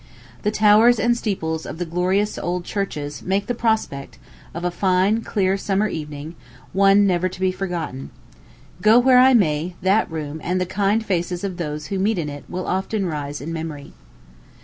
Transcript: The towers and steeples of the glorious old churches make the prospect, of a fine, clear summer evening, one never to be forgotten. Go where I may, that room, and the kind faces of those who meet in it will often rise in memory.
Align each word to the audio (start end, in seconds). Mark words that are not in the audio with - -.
The 0.41 0.49
towers 0.49 0.99
and 0.99 1.15
steeples 1.15 1.63
of 1.63 1.77
the 1.77 1.85
glorious 1.85 2.39
old 2.39 2.63
churches 2.65 3.21
make 3.21 3.45
the 3.45 3.53
prospect, 3.53 4.17
of 4.51 4.63
a 4.65 4.71
fine, 4.71 5.21
clear 5.21 5.57
summer 5.57 5.87
evening, 5.87 6.33
one 6.73 7.05
never 7.05 7.29
to 7.29 7.39
be 7.39 7.51
forgotten. 7.51 8.09
Go 8.81 8.97
where 8.97 9.19
I 9.19 9.35
may, 9.35 9.75
that 9.83 10.09
room, 10.11 10.41
and 10.43 10.59
the 10.59 10.65
kind 10.65 11.05
faces 11.05 11.43
of 11.43 11.57
those 11.57 11.85
who 11.93 11.99
meet 11.99 12.17
in 12.17 12.29
it 12.29 12.45
will 12.49 12.65
often 12.65 13.05
rise 13.05 13.41
in 13.41 13.53
memory. 13.53 13.93